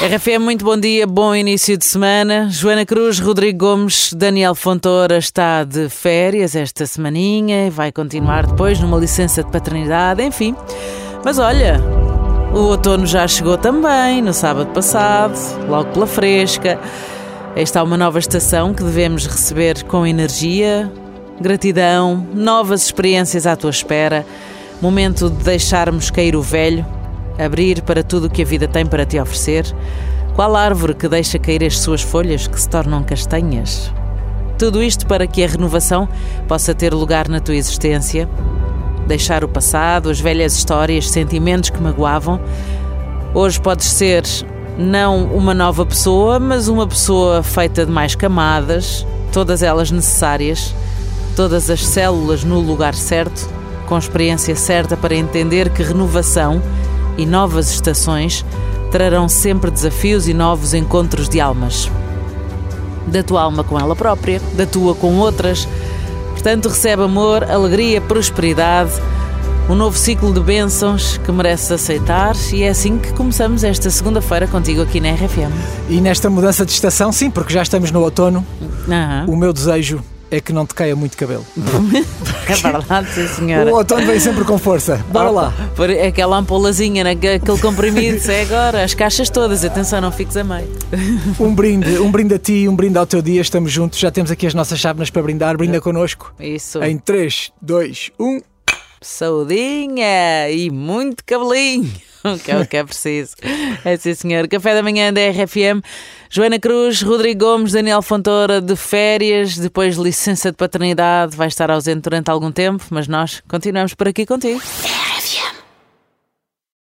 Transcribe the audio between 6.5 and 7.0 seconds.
esta